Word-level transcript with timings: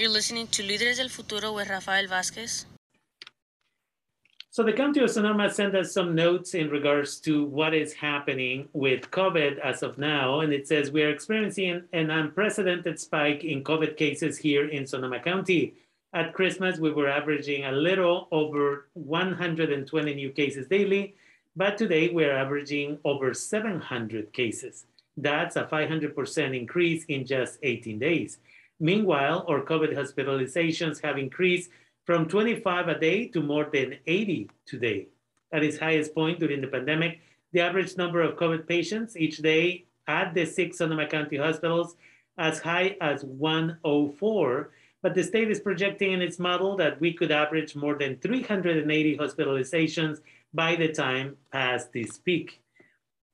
You're 0.00 0.08
listening 0.08 0.46
to 0.52 0.62
Líderes 0.62 0.96
del 0.96 1.10
Futuro 1.10 1.52
with 1.52 1.68
Rafael 1.68 2.06
Vázquez. 2.06 2.64
So 4.48 4.62
the 4.62 4.72
County 4.72 5.00
of 5.00 5.10
Sonoma 5.10 5.50
sent 5.50 5.74
us 5.76 5.92
some 5.92 6.14
notes 6.14 6.54
in 6.54 6.70
regards 6.70 7.20
to 7.20 7.44
what 7.44 7.74
is 7.74 7.92
happening 7.92 8.66
with 8.72 9.10
COVID 9.10 9.58
as 9.58 9.82
of 9.82 9.98
now. 9.98 10.40
And 10.40 10.54
it 10.54 10.66
says 10.66 10.90
we 10.90 11.02
are 11.02 11.10
experiencing 11.10 11.82
an 11.92 12.10
unprecedented 12.10 12.98
spike 12.98 13.44
in 13.44 13.62
COVID 13.62 13.98
cases 13.98 14.38
here 14.38 14.70
in 14.70 14.86
Sonoma 14.86 15.20
County. 15.20 15.74
At 16.14 16.32
Christmas, 16.32 16.78
we 16.78 16.92
were 16.92 17.10
averaging 17.10 17.66
a 17.66 17.72
little 17.72 18.26
over 18.32 18.88
120 18.94 20.14
new 20.14 20.30
cases 20.30 20.66
daily, 20.66 21.14
but 21.56 21.76
today 21.76 22.08
we're 22.08 22.34
averaging 22.34 22.96
over 23.04 23.34
700 23.34 24.32
cases. 24.32 24.86
That's 25.18 25.56
a 25.56 25.64
500% 25.64 26.58
increase 26.58 27.04
in 27.04 27.26
just 27.26 27.58
18 27.62 27.98
days. 27.98 28.38
Meanwhile, 28.80 29.44
our 29.46 29.60
COVID 29.60 29.94
hospitalizations 29.94 31.02
have 31.02 31.18
increased 31.18 31.70
from 32.06 32.26
25 32.26 32.88
a 32.88 32.98
day 32.98 33.28
to 33.28 33.42
more 33.42 33.68
than 33.70 33.98
80 34.06 34.50
today. 34.64 35.08
At 35.52 35.62
its 35.62 35.78
highest 35.78 36.14
point 36.14 36.40
during 36.40 36.62
the 36.62 36.66
pandemic, 36.66 37.20
the 37.52 37.60
average 37.60 37.96
number 37.98 38.22
of 38.22 38.36
COVID 38.36 38.66
patients 38.66 39.18
each 39.18 39.38
day 39.38 39.84
at 40.08 40.32
the 40.32 40.46
six 40.46 40.78
Sonoma 40.78 41.06
County 41.06 41.36
hospitals 41.36 41.96
as 42.38 42.58
high 42.58 42.96
as 43.02 43.22
104. 43.22 44.70
But 45.02 45.14
the 45.14 45.24
state 45.24 45.50
is 45.50 45.60
projecting 45.60 46.12
in 46.12 46.22
its 46.22 46.38
model 46.38 46.76
that 46.76 47.00
we 47.00 47.12
could 47.12 47.30
average 47.30 47.76
more 47.76 47.96
than 47.96 48.16
380 48.16 49.18
hospitalizations 49.18 50.20
by 50.54 50.76
the 50.76 50.88
time 50.88 51.36
past 51.52 51.92
this 51.92 52.18
peak. 52.18 52.60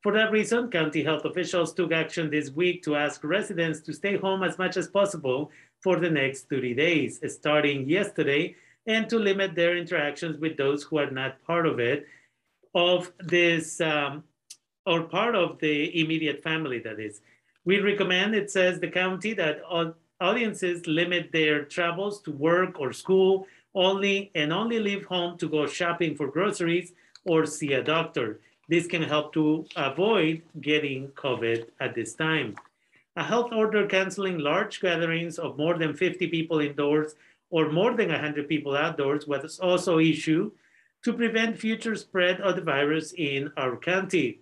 For 0.06 0.12
that 0.12 0.30
reason, 0.30 0.70
county 0.70 1.02
health 1.02 1.24
officials 1.24 1.74
took 1.74 1.90
action 1.90 2.30
this 2.30 2.52
week 2.52 2.84
to 2.84 2.94
ask 2.94 3.24
residents 3.24 3.80
to 3.80 3.92
stay 3.92 4.16
home 4.16 4.44
as 4.44 4.56
much 4.56 4.76
as 4.76 4.86
possible 4.86 5.50
for 5.80 5.98
the 5.98 6.08
next 6.08 6.48
30 6.48 6.74
days, 6.74 7.18
starting 7.26 7.88
yesterday 7.88 8.54
and 8.86 9.10
to 9.10 9.18
limit 9.18 9.56
their 9.56 9.76
interactions 9.76 10.38
with 10.38 10.56
those 10.56 10.84
who 10.84 10.98
are 10.98 11.10
not 11.10 11.42
part 11.42 11.66
of 11.66 11.80
it, 11.80 12.06
of 12.72 13.10
this, 13.18 13.80
um, 13.80 14.22
or 14.86 15.02
part 15.02 15.34
of 15.34 15.58
the 15.58 16.00
immediate 16.00 16.40
family, 16.40 16.78
that 16.78 17.00
is. 17.00 17.20
We 17.64 17.80
recommend, 17.80 18.36
it 18.36 18.48
says 18.48 18.78
the 18.78 18.86
county, 18.86 19.32
that 19.32 19.60
audiences 20.20 20.86
limit 20.86 21.32
their 21.32 21.64
travels 21.64 22.22
to 22.22 22.30
work 22.30 22.78
or 22.78 22.92
school 22.92 23.48
only 23.74 24.30
and 24.36 24.52
only 24.52 24.78
leave 24.78 25.04
home 25.06 25.36
to 25.38 25.48
go 25.48 25.66
shopping 25.66 26.14
for 26.14 26.28
groceries 26.28 26.92
or 27.24 27.44
see 27.44 27.72
a 27.72 27.82
doctor. 27.82 28.38
This 28.68 28.86
can 28.86 29.02
help 29.02 29.32
to 29.34 29.66
avoid 29.76 30.42
getting 30.60 31.08
COVID 31.08 31.68
at 31.80 31.94
this 31.94 32.14
time. 32.14 32.56
A 33.16 33.22
health 33.22 33.52
order 33.52 33.86
canceling 33.86 34.38
large 34.38 34.80
gatherings 34.80 35.38
of 35.38 35.56
more 35.56 35.78
than 35.78 35.94
50 35.94 36.26
people 36.28 36.60
indoors 36.60 37.14
or 37.50 37.70
more 37.70 37.94
than 37.94 38.08
100 38.08 38.48
people 38.48 38.76
outdoors 38.76 39.26
was 39.26 39.58
also 39.60 39.98
issued 39.98 40.50
to 41.04 41.12
prevent 41.12 41.58
future 41.58 41.94
spread 41.94 42.40
of 42.40 42.56
the 42.56 42.62
virus 42.62 43.14
in 43.16 43.52
our 43.56 43.76
county. 43.76 44.40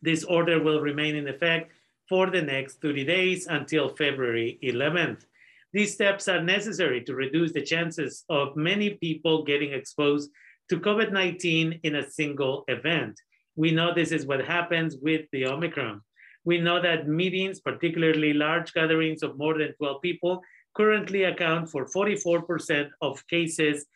This 0.00 0.24
order 0.24 0.62
will 0.62 0.80
remain 0.80 1.14
in 1.14 1.28
effect 1.28 1.72
for 2.08 2.30
the 2.30 2.40
next 2.40 2.80
30 2.80 3.04
days 3.04 3.46
until 3.46 3.90
February 3.90 4.58
11th. 4.62 5.26
These 5.72 5.92
steps 5.92 6.28
are 6.28 6.42
necessary 6.42 7.02
to 7.04 7.14
reduce 7.14 7.52
the 7.52 7.60
chances 7.60 8.24
of 8.30 8.56
many 8.56 8.90
people 8.94 9.44
getting 9.44 9.74
exposed 9.74 10.30
to 10.70 10.78
COVID 10.78 11.12
19 11.12 11.80
in 11.82 11.96
a 11.96 12.10
single 12.10 12.64
event. 12.68 13.18
We 13.56 13.70
know 13.70 13.92
this 13.92 14.12
is 14.12 14.26
what 14.26 14.44
happens 14.44 14.96
with 15.00 15.26
the 15.32 15.46
Omicron. 15.46 16.02
We 16.44 16.58
know 16.58 16.80
that 16.80 17.08
meetings, 17.08 17.60
particularly 17.60 18.32
large 18.32 18.72
gatherings 18.72 19.22
of 19.22 19.36
more 19.36 19.58
than 19.58 19.74
12 19.74 20.02
people, 20.02 20.42
currently 20.76 21.24
account 21.24 21.70
for 21.70 21.86
44% 21.86 22.88
of 23.02 23.26
cases 23.26 23.86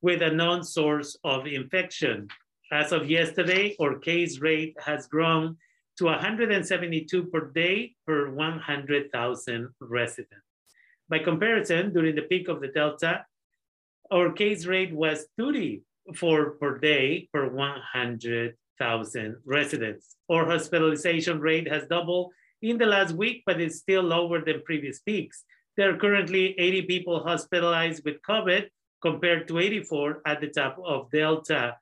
with 0.00 0.22
a 0.22 0.30
known 0.30 0.64
source 0.64 1.16
of 1.24 1.46
infection. 1.46 2.28
As 2.72 2.90
of 2.92 3.10
yesterday, 3.10 3.76
our 3.80 3.98
case 3.98 4.40
rate 4.40 4.74
has 4.84 5.06
grown 5.06 5.56
to 5.98 6.06
172 6.06 7.24
per 7.26 7.50
day 7.50 7.94
per 8.06 8.30
100,000 8.30 9.68
residents. 9.80 10.46
By 11.08 11.18
comparison, 11.18 11.92
during 11.92 12.14
the 12.14 12.22
peak 12.22 12.48
of 12.48 12.60
the 12.60 12.68
Delta, 12.68 13.26
our 14.10 14.32
case 14.32 14.64
rate 14.64 14.94
was 14.94 15.26
34 16.06 16.50
per 16.52 16.78
day 16.78 17.28
per 17.32 17.48
100,000 17.48 19.36
residents. 19.44 20.16
Our 20.30 20.46
hospitalization 20.46 21.40
rate 21.40 21.70
has 21.70 21.86
doubled 21.88 22.32
in 22.60 22.78
the 22.78 22.86
last 22.86 23.12
week, 23.14 23.42
but 23.46 23.60
it's 23.60 23.78
still 23.78 24.02
lower 24.02 24.44
than 24.44 24.62
previous 24.64 25.00
peaks. 25.00 25.44
There 25.76 25.94
are 25.94 25.98
currently 25.98 26.54
80 26.58 26.82
people 26.82 27.22
hospitalized 27.22 28.04
with 28.04 28.22
COVID 28.28 28.66
compared 29.00 29.48
to 29.48 29.58
84 29.58 30.22
at 30.26 30.40
the 30.40 30.48
top 30.48 30.76
of 30.84 31.10
Delta. 31.10 31.76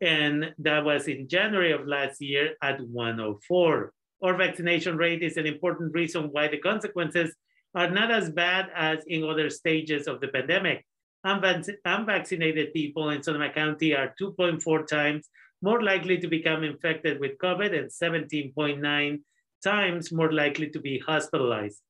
And 0.00 0.54
that 0.58 0.84
was 0.84 1.06
in 1.06 1.28
January 1.28 1.72
of 1.72 1.86
last 1.86 2.20
year 2.20 2.54
at 2.62 2.80
104. 2.80 3.92
Our 4.22 4.36
vaccination 4.36 4.96
rate 4.96 5.22
is 5.22 5.36
an 5.36 5.46
important 5.46 5.94
reason 5.94 6.30
why 6.32 6.48
the 6.48 6.58
consequences 6.58 7.34
are 7.74 7.90
not 7.90 8.10
as 8.10 8.30
bad 8.30 8.68
as 8.74 8.98
in 9.06 9.24
other 9.24 9.48
stages 9.48 10.06
of 10.06 10.20
the 10.20 10.28
pandemic. 10.28 10.84
Unvaccinated 11.24 12.72
people 12.72 13.10
in 13.10 13.22
Sonoma 13.22 13.52
County 13.52 13.94
are 13.94 14.14
2.4 14.20 14.86
times 14.86 15.28
more 15.62 15.82
likely 15.82 16.18
to 16.18 16.26
become 16.26 16.64
infected 16.64 17.20
with 17.20 17.38
COVID 17.38 17.78
and 17.78 17.88
17.9 17.88 19.20
times 19.62 20.12
more 20.12 20.32
likely 20.32 20.68
to 20.70 20.80
be 20.80 20.98
hospitalized. 20.98 21.80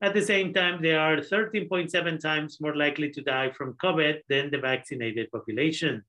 At 0.00 0.14
the 0.14 0.22
same 0.22 0.54
time, 0.54 0.80
they 0.82 0.94
are 0.94 1.18
13.7 1.18 2.20
times 2.20 2.60
more 2.60 2.74
likely 2.74 3.10
to 3.10 3.22
die 3.22 3.50
from 3.50 3.74
COVID 3.74 4.20
than 4.28 4.50
the 4.50 4.58
vaccinated 4.58 5.30
population. 5.30 6.02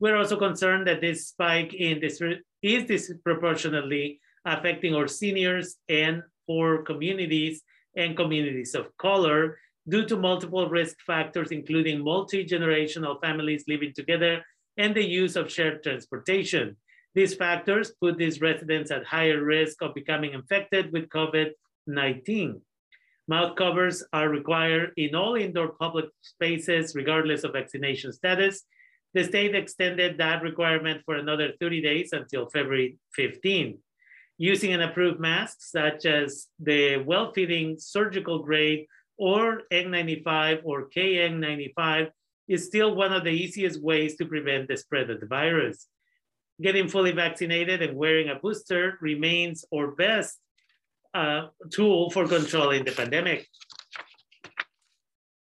We're 0.00 0.16
also 0.16 0.36
concerned 0.36 0.88
that 0.88 1.00
this 1.00 1.28
spike 1.28 1.74
in 1.74 2.00
this 2.00 2.20
is 2.62 2.84
disproportionately 2.84 4.20
affecting 4.44 4.96
our 4.96 5.06
seniors 5.06 5.76
and 5.88 6.24
poor 6.48 6.82
communities 6.82 7.62
and 7.96 8.16
communities 8.16 8.74
of 8.74 8.96
color 8.96 9.58
due 9.88 10.06
to 10.06 10.16
multiple 10.16 10.68
risk 10.68 10.96
factors, 11.06 11.50
including 11.50 12.04
multi-generational 12.04 13.20
families 13.20 13.64
living 13.66 13.92
together 13.94 14.44
and 14.76 14.94
the 14.94 15.04
use 15.04 15.36
of 15.36 15.50
shared 15.50 15.82
transportation. 15.82 16.76
These 17.14 17.34
factors 17.34 17.92
put 18.00 18.16
these 18.16 18.40
residents 18.40 18.90
at 18.90 19.04
higher 19.04 19.42
risk 19.42 19.82
of 19.82 19.94
becoming 19.94 20.32
infected 20.32 20.92
with 20.92 21.08
COVID 21.08 21.50
19. 21.86 22.60
Mouth 23.28 23.56
covers 23.56 24.04
are 24.12 24.28
required 24.28 24.92
in 24.96 25.14
all 25.14 25.34
indoor 25.34 25.68
public 25.68 26.06
spaces, 26.22 26.94
regardless 26.94 27.44
of 27.44 27.52
vaccination 27.52 28.12
status. 28.12 28.62
The 29.14 29.24
state 29.24 29.54
extended 29.54 30.18
that 30.18 30.42
requirement 30.42 31.02
for 31.04 31.16
another 31.16 31.52
30 31.60 31.82
days 31.82 32.12
until 32.12 32.48
February 32.48 32.98
15. 33.14 33.78
Using 34.38 34.72
an 34.72 34.80
approved 34.80 35.20
mask, 35.20 35.58
such 35.60 36.06
as 36.06 36.48
the 36.58 36.96
well-fitting 36.96 37.76
surgical 37.78 38.40
grade 38.40 38.86
or 39.22 39.62
N95 39.70 40.62
or 40.64 40.88
KN95, 40.88 42.10
is 42.48 42.66
still 42.66 42.96
one 42.96 43.12
of 43.12 43.22
the 43.22 43.30
easiest 43.30 43.80
ways 43.80 44.16
to 44.16 44.26
prevent 44.26 44.66
the 44.66 44.76
spread 44.76 45.10
of 45.10 45.20
the 45.20 45.26
virus. 45.26 45.86
Getting 46.60 46.88
fully 46.88 47.12
vaccinated 47.12 47.82
and 47.82 47.96
wearing 47.96 48.30
a 48.30 48.34
booster 48.34 48.98
remains 49.00 49.64
our 49.72 49.92
best 49.92 50.38
uh, 51.14 51.46
tool 51.70 52.10
for 52.10 52.26
controlling 52.26 52.84
the 52.84 52.90
pandemic. 52.90 53.46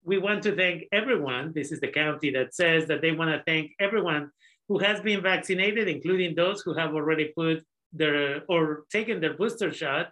We 0.03 0.17
want 0.17 0.41
to 0.43 0.55
thank 0.55 0.85
everyone. 0.91 1.53
This 1.53 1.71
is 1.71 1.79
the 1.79 1.89
county 1.89 2.31
that 2.31 2.55
says 2.55 2.87
that 2.87 3.01
they 3.03 3.11
want 3.11 3.29
to 3.29 3.43
thank 3.45 3.73
everyone 3.79 4.31
who 4.67 4.79
has 4.79 4.99
been 4.99 5.21
vaccinated, 5.21 5.87
including 5.87 6.33
those 6.33 6.61
who 6.61 6.73
have 6.73 6.95
already 6.95 7.25
put 7.37 7.63
their 7.93 8.41
or 8.49 8.85
taken 8.91 9.21
their 9.21 9.35
booster 9.35 9.71
shot. 9.71 10.11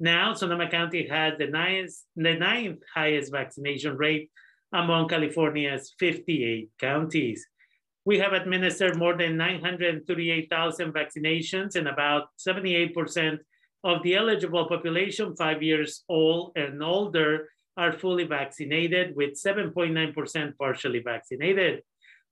Now, 0.00 0.32
Sonoma 0.34 0.70
County 0.70 1.08
has 1.08 1.34
the 1.38 1.48
ninth, 1.48 1.92
the 2.14 2.34
ninth 2.34 2.78
highest 2.94 3.32
vaccination 3.32 3.96
rate 3.96 4.30
among 4.72 5.08
California's 5.08 5.92
58 5.98 6.70
counties. 6.78 7.44
We 8.04 8.18
have 8.20 8.32
administered 8.32 8.96
more 8.96 9.16
than 9.16 9.36
938,000 9.36 10.92
vaccinations 10.92 11.74
and 11.74 11.88
about 11.88 12.28
78% 12.38 13.38
of 13.84 14.02
the 14.02 14.14
eligible 14.14 14.68
population, 14.68 15.36
five 15.36 15.62
years 15.62 16.04
old 16.08 16.52
and 16.56 16.82
older, 16.82 17.48
are 17.76 17.92
fully 17.92 18.24
vaccinated, 18.24 19.14
with 19.14 19.40
7.9% 19.40 20.52
partially 20.58 21.00
vaccinated. 21.00 21.82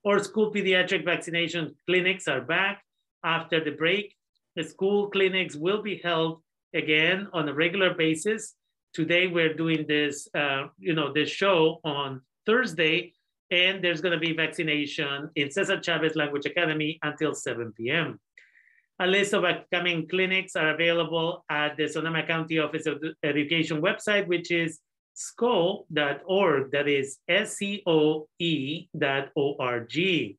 Our 0.05 0.19
school 0.21 0.53
pediatric 0.53 1.05
vaccination 1.05 1.75
clinics 1.87 2.27
are 2.29 2.41
back 2.41 2.83
after 3.25 3.63
the 3.63 3.71
break. 3.71 4.15
The 4.57 4.65
school 4.65 5.11
clinics 5.11 5.55
will 5.55 5.83
be 5.83 6.01
held 6.03 6.43
again 6.77 7.29
on 7.33 7.49
a 7.49 7.55
regular 7.55 7.95
basis. 7.95 8.55
Today 8.95 9.27
we're 9.27 9.55
doing 9.55 9.87
this, 9.89 10.29
uh, 10.35 10.67
you 10.79 10.95
know, 10.95 11.13
this 11.13 11.29
show 11.29 11.81
on 11.85 12.21
Thursday, 12.45 13.13
and 13.51 13.83
there's 13.83 14.01
going 14.01 14.13
to 14.13 14.21
be 14.21 14.33
vaccination 14.33 15.31
in 15.35 15.51
Cesar 15.51 15.81
Chavez 15.81 16.15
Language 16.15 16.47
Academy 16.47 16.99
until 17.03 17.35
7 17.35 17.73
p.m. 17.77 18.21
A 18.99 19.07
list 19.07 19.35
of 19.35 19.45
upcoming 19.45 20.09
clinics 20.09 20.57
are 20.57 20.71
available 20.71 21.45
at 21.51 21.77
the 21.77 21.87
Sonoma 21.89 22.27
County 22.27 22.59
Office 22.59 22.87
of 22.87 23.03
Education 23.23 23.83
website, 23.83 24.27
which 24.27 24.51
is 24.51 24.81
scoe.org, 25.15 26.71
that 26.73 26.89
is 26.89 27.19
S-C-O-E 27.29 28.89
dot 28.97 29.29
O-R-G. 29.37 30.39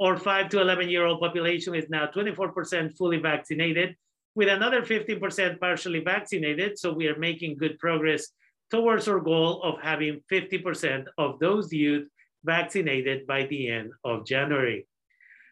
Our 0.00 0.16
5 0.16 0.48
to 0.50 0.60
11 0.60 0.88
year 0.88 1.06
old 1.06 1.20
population 1.20 1.74
is 1.74 1.88
now 1.88 2.06
24% 2.06 2.96
fully 2.96 3.18
vaccinated, 3.18 3.96
with 4.34 4.48
another 4.48 4.82
15% 4.82 5.60
partially 5.60 6.00
vaccinated. 6.00 6.78
So 6.78 6.92
we 6.92 7.06
are 7.08 7.18
making 7.18 7.58
good 7.58 7.78
progress 7.78 8.28
towards 8.70 9.06
our 9.08 9.20
goal 9.20 9.62
of 9.62 9.80
having 9.82 10.22
50% 10.32 11.04
of 11.18 11.38
those 11.38 11.72
youth 11.72 12.08
vaccinated 12.44 13.26
by 13.26 13.46
the 13.46 13.68
end 13.68 13.92
of 14.04 14.26
January. 14.26 14.86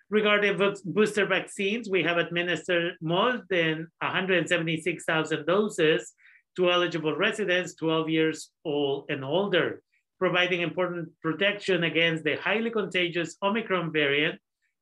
Regarding 0.08 0.58
booster 0.86 1.26
vaccines, 1.26 1.88
we 1.88 2.02
have 2.02 2.18
administered 2.18 2.94
more 3.00 3.42
than 3.48 3.86
176,000 4.00 5.46
doses 5.46 6.12
to 6.56 6.70
eligible 6.70 7.14
residents 7.14 7.74
12 7.74 8.08
years 8.08 8.50
old 8.64 9.04
and 9.08 9.24
older, 9.24 9.82
providing 10.18 10.62
important 10.62 11.10
protection 11.22 11.84
against 11.84 12.24
the 12.24 12.36
highly 12.36 12.70
contagious 12.70 13.36
Omicron 13.40 13.92
variant. 13.92 14.40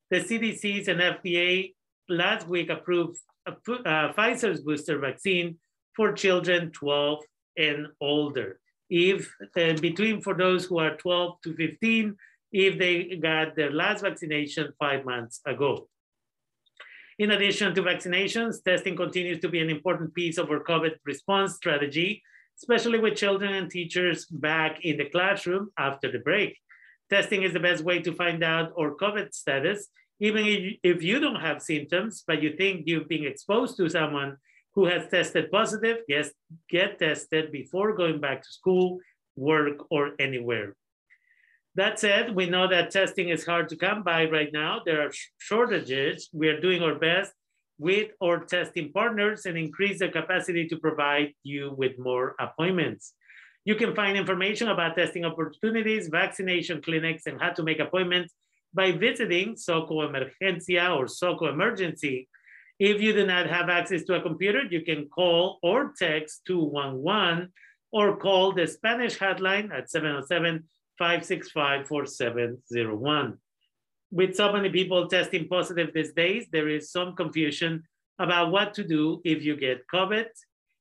The 0.09 0.21
CDC's 0.21 0.87
and 0.87 0.99
FDA 0.99 1.73
last 2.07 2.47
week 2.47 2.71
approved 2.71 3.19
uh, 3.49 4.13
Pfizer's 4.13 4.61
booster 4.61 4.97
vaccine 4.99 5.57
for 5.95 6.13
children 6.13 6.71
12 6.71 7.19
and 7.57 7.87
older. 8.01 8.59
If 8.89 9.33
uh, 9.55 9.73
between 9.73 10.21
for 10.21 10.33
those 10.33 10.65
who 10.65 10.79
are 10.79 10.95
12 10.95 11.41
to 11.43 11.55
15, 11.55 12.15
if 12.51 12.79
they 12.79 13.15
got 13.17 13.55
their 13.55 13.71
last 13.71 14.01
vaccination 14.01 14.73
five 14.79 15.05
months 15.05 15.39
ago. 15.45 15.87
In 17.19 17.31
addition 17.31 17.75
to 17.75 17.83
vaccinations, 17.83 18.63
testing 18.63 18.95
continues 18.95 19.39
to 19.41 19.49
be 19.49 19.59
an 19.59 19.69
important 19.69 20.13
piece 20.13 20.37
of 20.37 20.49
our 20.49 20.63
COVID 20.63 20.95
response 21.05 21.55
strategy, 21.55 22.23
especially 22.57 22.97
with 22.97 23.17
children 23.17 23.53
and 23.53 23.69
teachers 23.69 24.25
back 24.25 24.85
in 24.85 24.97
the 24.97 25.09
classroom 25.09 25.69
after 25.77 26.11
the 26.11 26.19
break. 26.19 26.57
Testing 27.09 27.43
is 27.43 27.53
the 27.53 27.59
best 27.59 27.83
way 27.83 27.99
to 28.01 28.13
find 28.13 28.43
out 28.43 28.71
our 28.79 28.95
COVID 28.95 29.33
status, 29.33 29.89
even 30.19 30.43
if 30.83 31.01
you 31.01 31.19
don't 31.19 31.39
have 31.39 31.61
symptoms, 31.61 32.23
but 32.27 32.43
you 32.43 32.55
think 32.57 32.83
you've 32.85 33.07
been 33.07 33.25
exposed 33.25 33.77
to 33.77 33.89
someone 33.89 34.37
who 34.75 34.85
has 34.85 35.09
tested 35.09 35.51
positive, 35.51 35.97
yes, 36.07 36.31
get 36.69 36.99
tested 36.99 37.51
before 37.51 37.95
going 37.95 38.19
back 38.19 38.43
to 38.43 38.49
school, 38.49 38.99
work, 39.35 39.85
or 39.89 40.11
anywhere. 40.19 40.75
That 41.75 41.99
said, 41.99 42.35
we 42.35 42.49
know 42.49 42.67
that 42.67 42.91
testing 42.91 43.29
is 43.29 43.45
hard 43.45 43.69
to 43.69 43.77
come 43.77 44.03
by 44.03 44.25
right 44.25 44.51
now. 44.51 44.81
There 44.85 45.01
are 45.01 45.11
shortages. 45.37 46.29
We 46.33 46.49
are 46.49 46.59
doing 46.59 46.83
our 46.83 46.95
best 46.95 47.31
with 47.77 48.11
our 48.21 48.39
testing 48.43 48.91
partners 48.91 49.45
and 49.45 49.57
increase 49.57 49.99
the 49.99 50.09
capacity 50.09 50.67
to 50.67 50.77
provide 50.77 51.33
you 51.43 51.73
with 51.77 51.97
more 51.97 52.35
appointments. 52.39 53.13
You 53.63 53.75
can 53.75 53.95
find 53.95 54.17
information 54.17 54.67
about 54.67 54.95
testing 54.95 55.23
opportunities, 55.23 56.09
vaccination 56.09 56.81
clinics, 56.81 57.25
and 57.25 57.39
how 57.39 57.51
to 57.51 57.63
make 57.63 57.79
appointments 57.79 58.33
by 58.73 58.91
visiting 58.91 59.55
SOCO 59.55 60.07
Emergencia 60.07 60.95
or 60.95 61.07
SOCO 61.07 61.47
Emergency. 61.47 62.27
If 62.79 63.01
you 63.01 63.13
do 63.13 63.25
not 63.25 63.47
have 63.47 63.69
access 63.69 64.03
to 64.03 64.15
a 64.15 64.21
computer, 64.21 64.63
you 64.69 64.81
can 64.81 65.07
call 65.09 65.59
or 65.61 65.93
text 65.97 66.41
211 66.47 67.51
or 67.91 68.17
call 68.17 68.53
the 68.53 68.67
Spanish 68.67 69.17
hotline 69.17 69.71
at 69.71 69.89
707 69.89 70.63
565 70.97 71.87
4701. 71.87 73.37
With 74.11 74.35
so 74.35 74.51
many 74.51 74.69
people 74.69 75.07
testing 75.07 75.47
positive 75.47 75.93
these 75.93 76.13
days, 76.13 76.47
there 76.51 76.69
is 76.69 76.91
some 76.91 77.15
confusion 77.15 77.83
about 78.17 78.51
what 78.51 78.73
to 78.75 78.83
do 78.83 79.21
if 79.23 79.43
you 79.43 79.55
get 79.55 79.85
COVID. 79.93 80.25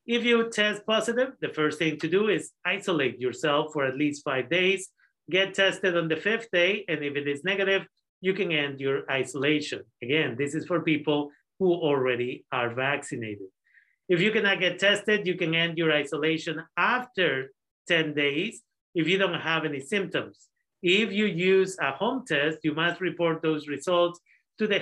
If 0.07 0.25
you 0.25 0.51
test 0.51 0.87
positive, 0.87 1.35
the 1.41 1.51
first 1.51 1.79
thing 1.79 1.99
to 1.99 2.09
do 2.09 2.29
is 2.29 2.53
isolate 2.65 3.21
yourself 3.21 3.73
for 3.73 3.85
at 3.85 3.97
least 3.97 4.25
five 4.25 4.49
days, 4.49 4.89
get 5.31 5.55
tested 5.55 5.97
on 5.97 6.09
the 6.09 6.17
fifth 6.17 6.51
day, 6.53 6.85
and 6.89 7.05
if 7.05 7.15
it 7.17 7.29
is 7.29 7.45
negative, 7.45 7.87
you 8.21 8.35
can 8.35 8.51
end 8.51 8.81
your 8.81 9.09
isolation. 9.11 9.83
Again, 10.03 10.35
this 10.39 10.55
is 10.55 10.67
for 10.67 10.81
people 10.81 11.31
who 11.59 11.73
already 11.73 12.45
are 12.51 12.75
vaccinated. 12.75 13.47
If 14.09 14.21
you 14.21 14.33
cannot 14.33 14.61
get 14.61 14.79
tested, 14.79 15.27
you 15.27 15.37
can 15.37 15.55
end 15.55 15.79
your 15.79 15.93
isolation 15.93 16.63
after 16.77 17.53
10 17.89 18.15
days 18.15 18.63
if 18.95 19.07
you 19.07 19.19
don't 19.19 19.41
have 19.41 19.65
any 19.65 19.81
symptoms. 19.81 20.49
If 20.83 21.13
you 21.13 21.27
use 21.27 21.77
a 21.81 21.93
home 21.93 22.25
test, 22.27 22.59
you 22.63 22.75
must 22.75 23.01
report 23.01 23.43
those 23.43 23.69
results 23.69 24.21
to 24.59 24.67
the 24.67 24.81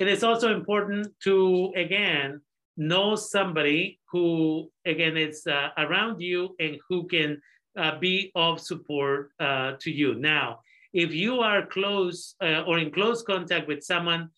It 0.00 0.08
is 0.08 0.24
also 0.24 0.54
important 0.54 1.08
to, 1.24 1.72
again, 1.76 2.40
know 2.76 3.14
somebody 3.14 4.00
who, 4.10 4.70
again, 4.86 5.16
is 5.16 5.46
uh, 5.46 5.68
around 5.76 6.20
you 6.20 6.56
and 6.58 6.78
who 6.88 7.06
can 7.06 7.40
uh, 7.76 7.98
be 7.98 8.32
of 8.34 8.60
support 8.60 9.32
uh, 9.38 9.72
to 9.80 9.90
you. 9.90 10.14
Now, 10.14 10.60
if 10.94 11.12
you 11.14 11.40
are 11.40 11.66
close 11.66 12.34
uh, 12.42 12.62
or 12.66 12.78
in 12.78 12.90
close 12.90 13.22
contact 13.22 13.68
with 13.68 13.82
someone 13.82 14.30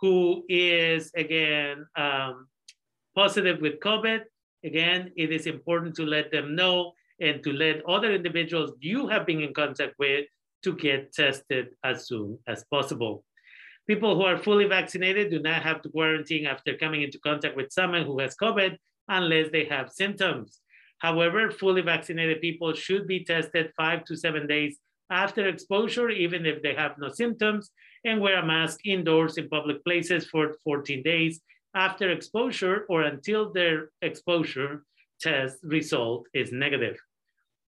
who 0.00 0.44
is, 0.48 1.10
again, 1.14 1.86
um, 1.96 2.48
positive 3.14 3.60
with 3.60 3.80
COVID, 3.80 4.22
again, 4.66 5.12
it 5.16 5.32
is 5.32 5.46
important 5.46 5.94
to 5.96 6.04
let 6.04 6.30
them 6.30 6.54
know 6.54 6.92
and 7.20 7.42
to 7.44 7.52
let 7.52 7.84
other 7.86 8.12
individuals 8.12 8.72
you 8.80 9.08
have 9.08 9.24
been 9.24 9.40
in 9.40 9.54
contact 9.54 9.94
with 9.98 10.26
to 10.64 10.74
get 10.74 11.12
tested 11.12 11.68
as 11.84 12.06
soon 12.08 12.38
as 12.46 12.64
possible. 12.70 13.24
People 13.86 14.16
who 14.16 14.22
are 14.22 14.36
fully 14.36 14.64
vaccinated 14.64 15.30
do 15.30 15.38
not 15.38 15.62
have 15.62 15.80
to 15.82 15.88
quarantine 15.88 16.46
after 16.46 16.76
coming 16.76 17.02
into 17.02 17.20
contact 17.20 17.56
with 17.56 17.72
someone 17.72 18.04
who 18.04 18.18
has 18.18 18.34
COVID 18.36 18.76
unless 19.08 19.50
they 19.52 19.64
have 19.64 19.92
symptoms. 19.92 20.60
However, 20.98 21.50
fully 21.50 21.82
vaccinated 21.82 22.40
people 22.40 22.72
should 22.72 23.06
be 23.06 23.24
tested 23.24 23.72
five 23.76 24.04
to 24.06 24.16
seven 24.16 24.46
days 24.46 24.78
after 25.08 25.46
exposure, 25.46 26.10
even 26.10 26.44
if 26.44 26.62
they 26.62 26.74
have 26.74 26.98
no 26.98 27.10
symptoms, 27.10 27.70
and 28.04 28.20
wear 28.20 28.38
a 28.38 28.46
mask 28.46 28.80
indoors 28.84 29.38
in 29.38 29.48
public 29.48 29.84
places 29.84 30.26
for 30.26 30.56
14 30.64 31.02
days 31.04 31.40
after 31.76 32.10
exposure 32.10 32.86
or 32.88 33.02
until 33.02 33.52
their 33.52 33.90
exposure 34.02 34.82
test 35.20 35.58
result 35.62 36.26
is 36.34 36.50
negative. 36.50 36.96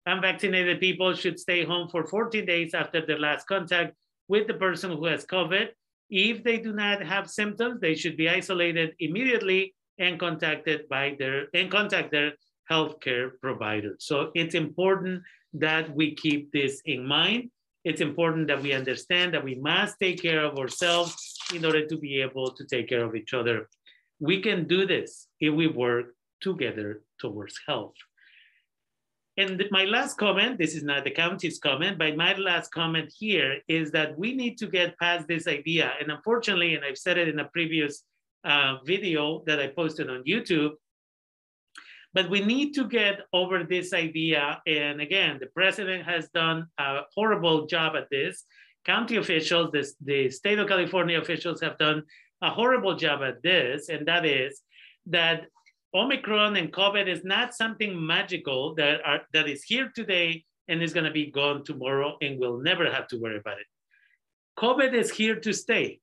Unvaccinated 0.04 0.80
people 0.80 1.14
should 1.14 1.40
stay 1.40 1.64
home 1.64 1.88
for 1.88 2.04
14 2.06 2.44
days 2.44 2.75
after 2.75 3.06
their 3.06 3.18
last 3.18 3.47
contact 3.47 3.97
with 4.28 4.47
the 4.47 4.54
person 4.54 4.90
who 4.90 5.06
has 5.06 5.25
COVID 5.25 5.68
if 6.12 6.44
they 6.44 6.59
do 6.59 6.75
not 6.75 7.02
have 7.02 7.30
symptoms, 7.30 7.80
they 7.80 7.94
should 7.94 8.18
be 8.18 8.28
isolated 8.28 8.94
immediately 9.00 9.75
and 9.99 10.21
contacted 10.21 10.87
by 10.90 11.16
their 11.18 11.47
and 11.54 11.71
contact 11.71 12.11
their 12.11 12.32
healthcare 12.71 13.30
provider. 13.40 13.97
So 13.99 14.30
it's 14.35 14.54
important 14.54 15.23
that 15.54 15.94
we 15.97 16.14
keep 16.14 16.52
this 16.52 16.82
in 16.85 17.06
mind. 17.06 17.50
It's 17.85 18.02
important 18.02 18.47
that 18.49 18.62
we 18.62 18.75
understand 18.75 19.32
that 19.32 19.42
we 19.42 19.54
must 19.54 19.99
take 19.99 20.21
care 20.21 20.44
of 20.44 20.59
ourselves 20.59 21.16
in 21.54 21.64
order 21.64 21.87
to 21.87 21.97
be 21.97 22.21
able 22.21 22.50
to 22.52 22.64
take 22.66 22.90
care 22.90 23.04
of 23.04 23.16
each 23.16 23.32
other. 23.32 23.68
We 24.22 24.40
can 24.40 24.68
do 24.68 24.86
this 24.86 25.26
if 25.40 25.52
we 25.52 25.66
work 25.66 26.14
together 26.40 27.02
towards 27.20 27.58
health. 27.66 27.96
And 29.36 29.64
my 29.72 29.84
last 29.84 30.16
comment, 30.16 30.58
this 30.58 30.76
is 30.76 30.84
not 30.84 31.02
the 31.02 31.10
county's 31.10 31.58
comment, 31.58 31.98
but 31.98 32.16
my 32.16 32.36
last 32.36 32.70
comment 32.70 33.12
here 33.18 33.58
is 33.66 33.90
that 33.90 34.16
we 34.16 34.32
need 34.32 34.58
to 34.58 34.68
get 34.68 34.96
past 34.98 35.26
this 35.26 35.48
idea. 35.48 35.94
And 36.00 36.12
unfortunately, 36.12 36.76
and 36.76 36.84
I've 36.84 36.98
said 36.98 37.18
it 37.18 37.28
in 37.28 37.40
a 37.40 37.46
previous 37.46 38.04
uh, 38.44 38.76
video 38.84 39.42
that 39.46 39.58
I 39.58 39.68
posted 39.68 40.08
on 40.08 40.22
YouTube, 40.22 40.72
but 42.14 42.30
we 42.30 42.44
need 42.44 42.74
to 42.74 42.86
get 42.86 43.22
over 43.32 43.64
this 43.64 43.92
idea. 43.92 44.60
And 44.68 45.00
again, 45.00 45.38
the 45.40 45.46
president 45.46 46.04
has 46.04 46.28
done 46.28 46.68
a 46.78 47.00
horrible 47.12 47.66
job 47.66 47.96
at 47.96 48.08
this. 48.08 48.44
County 48.84 49.16
officials, 49.16 49.70
this, 49.72 49.96
the 50.00 50.30
state 50.30 50.60
of 50.60 50.68
California 50.68 51.18
officials 51.18 51.60
have 51.60 51.76
done 51.78 52.04
a 52.42 52.50
horrible 52.50 52.96
job 52.96 53.22
at 53.22 53.42
this, 53.42 53.88
and 53.88 54.06
that 54.06 54.26
is 54.26 54.61
that 55.06 55.46
Omicron 55.94 56.56
and 56.56 56.72
COVID 56.72 57.06
is 57.06 57.25
not 57.25 57.54
something 57.54 58.04
magical 58.04 58.75
that 58.75 59.00
are 59.04 59.20
that 59.32 59.49
is 59.49 59.62
here 59.62 59.90
today 59.94 60.44
and 60.68 60.82
is 60.82 60.92
going 60.92 61.04
to 61.04 61.11
be 61.11 61.30
gone 61.30 61.64
tomorrow 61.64 62.16
and 62.20 62.38
we'll 62.38 62.58
never 62.58 62.90
have 62.90 63.06
to 63.08 63.18
worry 63.18 63.37
about 63.38 63.58
it. 63.58 63.66
COVID 64.58 64.94
is 64.94 65.11
here 65.11 65.37
to 65.37 65.52
stay, 65.52 66.00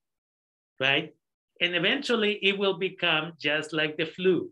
right? 0.79 1.13
And 1.61 1.75
eventually 1.75 2.33
it 2.43 2.57
will 2.57 2.77
become 2.77 3.33
just 3.39 3.73
like 3.73 3.97
the 3.97 4.05
flu. 4.05 4.51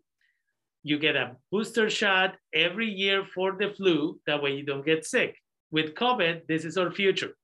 You 0.83 0.97
get 0.97 1.15
a 1.15 1.35
booster 1.51 1.89
shot 1.89 2.35
every 2.53 2.89
year 2.89 3.25
for 3.33 3.57
the 3.57 3.73
flu, 3.75 4.19
that 4.25 4.41
way 4.41 4.51
you 4.55 4.63
don't 4.63 4.85
get 4.85 5.05
sick. 5.05 5.35
With 5.71 5.95
COVID, 5.95 6.47
this 6.47 6.63
is 6.63 6.77
our 6.77 6.91
future, 6.91 7.35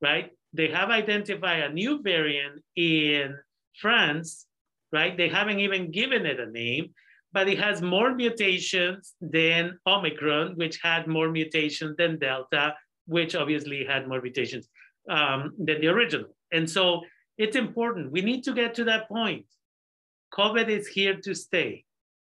right? 0.00 0.30
They 0.56 0.68
have 0.68 0.90
identified 0.90 1.62
a 1.62 1.72
new 1.72 2.02
variant 2.02 2.62
in 2.76 3.36
France, 3.80 4.46
right? 4.92 5.16
They 5.16 5.28
haven't 5.28 5.60
even 5.60 5.90
given 5.90 6.24
it 6.24 6.40
a 6.40 6.50
name, 6.50 6.94
but 7.32 7.48
it 7.48 7.58
has 7.58 7.82
more 7.82 8.14
mutations 8.14 9.14
than 9.20 9.78
Omicron, 9.86 10.56
which 10.56 10.78
had 10.82 11.06
more 11.06 11.30
mutations 11.30 11.96
than 11.96 12.18
Delta, 12.18 12.74
which 13.06 13.34
obviously 13.34 13.84
had 13.84 14.08
more 14.08 14.22
mutations 14.22 14.68
um, 15.10 15.52
than 15.58 15.80
the 15.80 15.88
original. 15.88 16.30
And 16.52 16.68
so 16.68 17.02
it's 17.36 17.56
important. 17.56 18.10
We 18.10 18.22
need 18.22 18.42
to 18.44 18.54
get 18.54 18.74
to 18.76 18.84
that 18.84 19.08
point. 19.08 19.44
COVID 20.32 20.68
is 20.68 20.86
here 20.88 21.16
to 21.24 21.34
stay. 21.34 21.84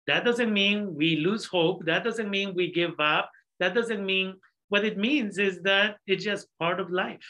That 0.07 0.25
doesn't 0.25 0.51
mean 0.51 0.95
we 0.95 1.17
lose 1.17 1.45
hope. 1.45 1.85
That 1.85 2.03
doesn't 2.03 2.29
mean 2.29 2.53
we 2.55 2.71
give 2.71 2.99
up. 2.99 3.29
That 3.59 3.73
doesn't 3.73 4.05
mean 4.05 4.35
what 4.69 4.85
it 4.85 4.97
means 4.97 5.37
is 5.37 5.61
that 5.61 5.97
it's 6.05 6.23
just 6.23 6.47
part 6.59 6.79
of 6.79 6.91
life, 6.91 7.27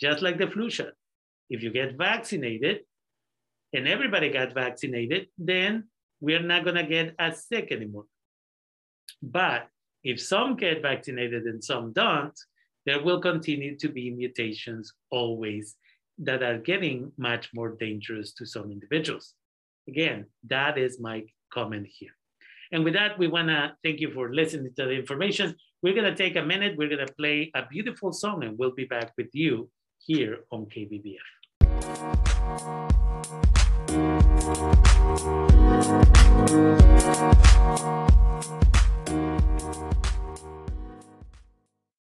just 0.00 0.22
like 0.22 0.38
the 0.38 0.48
flu 0.48 0.70
shot. 0.70 0.92
If 1.50 1.62
you 1.62 1.70
get 1.70 1.96
vaccinated 1.96 2.80
and 3.72 3.86
everybody 3.86 4.30
got 4.30 4.54
vaccinated, 4.54 5.28
then 5.38 5.84
we're 6.20 6.42
not 6.42 6.64
going 6.64 6.76
to 6.76 6.86
get 6.86 7.14
as 7.18 7.46
sick 7.46 7.70
anymore. 7.70 8.06
But 9.22 9.68
if 10.02 10.20
some 10.20 10.56
get 10.56 10.82
vaccinated 10.82 11.44
and 11.44 11.62
some 11.62 11.92
don't, 11.92 12.38
there 12.86 13.02
will 13.02 13.20
continue 13.20 13.76
to 13.78 13.88
be 13.88 14.10
mutations 14.10 14.92
always 15.10 15.76
that 16.18 16.42
are 16.42 16.58
getting 16.58 17.12
much 17.16 17.50
more 17.54 17.70
dangerous 17.70 18.32
to 18.34 18.46
some 18.46 18.70
individuals. 18.70 19.34
Again, 19.88 20.26
that 20.48 20.78
is 20.78 21.00
my 21.00 21.24
comment 21.52 21.86
here. 21.90 22.12
And 22.72 22.84
with 22.84 22.94
that, 22.94 23.18
we 23.18 23.28
want 23.28 23.48
to 23.48 23.74
thank 23.82 24.00
you 24.00 24.10
for 24.12 24.34
listening 24.34 24.72
to 24.76 24.84
the 24.84 24.92
information. 24.92 25.54
We're 25.82 25.94
going 25.94 26.12
to 26.12 26.14
take 26.14 26.36
a 26.36 26.42
minute. 26.42 26.76
We're 26.76 26.88
going 26.88 27.06
to 27.06 27.12
play 27.14 27.50
a 27.54 27.66
beautiful 27.66 28.12
song, 28.12 28.44
and 28.44 28.58
we'll 28.58 28.72
be 28.72 28.84
back 28.86 29.12
with 29.16 29.28
you 29.32 29.70
here 30.06 30.40
on 30.50 30.66
KBBF. 30.66 31.18